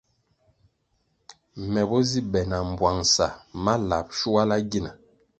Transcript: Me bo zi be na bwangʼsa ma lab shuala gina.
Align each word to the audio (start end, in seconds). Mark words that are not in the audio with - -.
Me 1.71 1.81
bo 1.89 1.97
zi 2.09 2.19
be 2.31 2.39
na 2.49 2.57
bwangʼsa 2.77 3.25
ma 3.63 3.73
lab 3.89 4.07
shuala 4.19 4.55
gina. 4.71 4.91